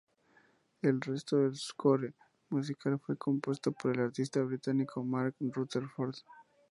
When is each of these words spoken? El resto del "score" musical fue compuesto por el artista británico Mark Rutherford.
El 0.81 0.99
resto 0.99 1.37
del 1.37 1.55
"score" 1.55 2.15
musical 2.49 2.97
fue 2.99 3.17
compuesto 3.17 3.71
por 3.71 3.91
el 3.95 3.99
artista 4.01 4.41
británico 4.41 5.03
Mark 5.03 5.35
Rutherford. 5.39 6.15